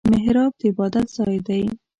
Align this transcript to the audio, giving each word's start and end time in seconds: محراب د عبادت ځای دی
محراب 0.11 0.51
د 0.59 0.61
عبادت 0.69 1.07
ځای 1.17 1.37
دی 1.47 1.63